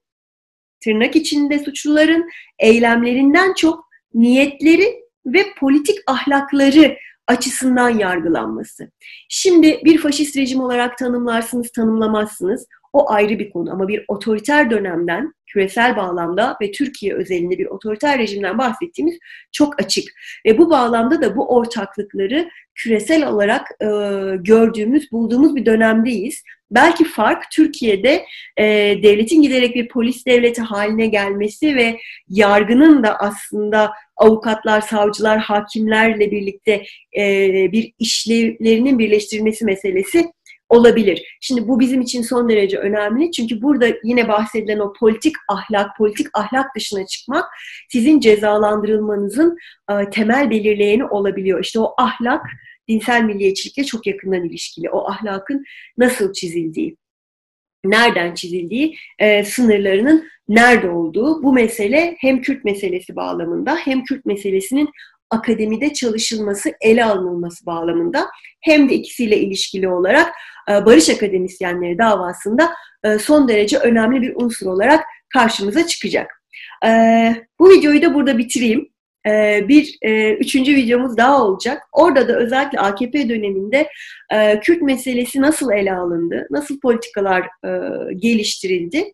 tırnak 0.84 1.16
içinde 1.16 1.58
suçluların 1.58 2.28
eylemlerinden 2.58 3.54
çok 3.54 3.84
niyetleri 4.14 4.94
ve 5.26 5.44
politik 5.58 5.98
ahlakları 6.06 6.96
açısından 7.26 7.98
yargılanması. 7.98 8.90
Şimdi 9.28 9.80
bir 9.84 9.98
faşist 9.98 10.36
rejim 10.36 10.60
olarak 10.60 10.98
tanımlarsınız, 10.98 11.70
tanımlamazsınız. 11.70 12.66
O 12.92 13.10
ayrı 13.10 13.38
bir 13.38 13.50
konu 13.50 13.72
ama 13.72 13.88
bir 13.88 14.04
otoriter 14.08 14.70
dönemden 14.70 15.32
küresel 15.46 15.96
bağlamda 15.96 16.56
ve 16.62 16.72
Türkiye 16.72 17.14
özelinde 17.14 17.58
bir 17.58 17.66
otoriter 17.66 18.18
rejimden 18.18 18.58
bahsettiğimiz 18.58 19.18
çok 19.52 19.82
açık. 19.82 20.08
Ve 20.46 20.58
bu 20.58 20.70
bağlamda 20.70 21.22
da 21.22 21.36
bu 21.36 21.56
ortaklıkları 21.56 22.48
küresel 22.74 23.28
olarak 23.28 23.66
e, 23.80 23.86
gördüğümüz, 24.36 25.12
bulduğumuz 25.12 25.56
bir 25.56 25.66
dönemdeyiz. 25.66 26.42
Belki 26.70 27.04
fark 27.04 27.50
Türkiye'de 27.50 28.24
e, 28.56 28.64
devletin 29.02 29.42
giderek 29.42 29.74
bir 29.74 29.88
polis 29.88 30.26
devleti 30.26 30.62
haline 30.62 31.06
gelmesi 31.06 31.76
ve 31.76 31.98
yargının 32.28 33.02
da 33.02 33.18
aslında 33.18 33.92
avukatlar, 34.16 34.80
savcılar, 34.80 35.38
hakimlerle 35.38 36.30
birlikte 36.30 36.82
e, 37.18 37.52
bir 37.72 37.92
işlevlerinin 37.98 38.98
birleştirilmesi 38.98 39.64
meselesi 39.64 40.32
olabilir. 40.68 41.38
Şimdi 41.40 41.68
bu 41.68 41.80
bizim 41.80 42.00
için 42.00 42.22
son 42.22 42.48
derece 42.48 42.78
önemli. 42.78 43.32
Çünkü 43.32 43.62
burada 43.62 43.88
yine 44.04 44.28
bahsedilen 44.28 44.78
o 44.78 44.92
politik 44.92 45.34
ahlak, 45.48 45.96
politik 45.96 46.26
ahlak 46.34 46.76
dışına 46.76 47.06
çıkmak 47.06 47.44
sizin 47.88 48.20
cezalandırılmanızın 48.20 49.58
e, 49.90 50.10
temel 50.10 50.50
belirleyeni 50.50 51.04
olabiliyor. 51.04 51.60
İşte 51.60 51.80
o 51.80 51.94
ahlak 51.98 52.46
dinsel 52.88 53.22
milliyetçilikle 53.22 53.84
çok 53.84 54.06
yakından 54.06 54.44
ilişkili. 54.44 54.90
O 54.90 55.10
ahlakın 55.10 55.64
nasıl 55.98 56.32
çizildiği, 56.32 56.96
nereden 57.84 58.34
çizildiği, 58.34 58.96
e, 59.18 59.44
sınırlarının 59.44 60.28
nerede 60.48 60.90
olduğu 60.90 61.42
bu 61.42 61.52
mesele 61.52 62.16
hem 62.18 62.42
Kürt 62.42 62.64
meselesi 62.64 63.16
bağlamında 63.16 63.76
hem 63.76 64.04
Kürt 64.04 64.26
meselesinin 64.26 64.90
akademide 65.30 65.92
çalışılması, 65.92 66.72
ele 66.80 67.04
alınması 67.04 67.66
bağlamında 67.66 68.26
hem 68.60 68.88
de 68.88 68.94
ikisiyle 68.94 69.38
ilişkili 69.38 69.88
olarak 69.88 70.32
e, 70.70 70.86
Barış 70.86 71.10
Akademisyenleri 71.10 71.98
davasında 71.98 72.70
e, 73.04 73.18
son 73.18 73.48
derece 73.48 73.78
önemli 73.78 74.22
bir 74.22 74.32
unsur 74.36 74.66
olarak 74.66 75.04
karşımıza 75.32 75.86
çıkacak. 75.86 76.42
E, 76.86 76.90
bu 77.58 77.70
videoyu 77.70 78.02
da 78.02 78.14
burada 78.14 78.38
bitireyim. 78.38 78.88
Bir 79.68 79.98
üçüncü 80.40 80.76
videomuz 80.76 81.16
daha 81.16 81.44
olacak. 81.44 81.82
Orada 81.92 82.28
da 82.28 82.36
özellikle 82.38 82.80
AKP 82.80 83.28
döneminde 83.28 83.88
Kürt 84.62 84.82
meselesi 84.82 85.42
nasıl 85.42 85.72
ele 85.72 85.94
alındı, 85.94 86.46
nasıl 86.50 86.80
politikalar 86.80 87.48
geliştirildi 88.16 89.12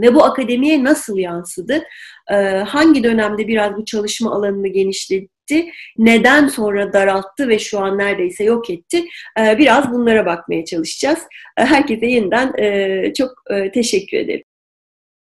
ve 0.00 0.14
bu 0.14 0.24
akademiye 0.24 0.84
nasıl 0.84 1.18
yansıdı? 1.18 1.82
Ee, 2.30 2.34
hangi 2.66 3.04
dönemde 3.04 3.48
biraz 3.48 3.76
bu 3.76 3.84
çalışma 3.84 4.32
alanını 4.32 4.68
genişletti? 4.68 5.70
Neden 5.98 6.48
sonra 6.48 6.92
daralttı 6.92 7.48
ve 7.48 7.58
şu 7.58 7.78
an 7.80 7.98
neredeyse 7.98 8.44
yok 8.44 8.70
etti? 8.70 9.04
Ee, 9.40 9.58
biraz 9.58 9.92
bunlara 9.92 10.26
bakmaya 10.26 10.64
çalışacağız. 10.64 11.18
Ee, 11.58 11.64
herkese 11.64 12.06
yeniden 12.06 12.52
e, 12.58 13.12
çok 13.14 13.30
e, 13.50 13.72
teşekkür 13.72 14.16
ederim. 14.16 14.44